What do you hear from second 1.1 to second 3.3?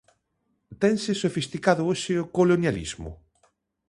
sofisticado hoxe o colonialismo?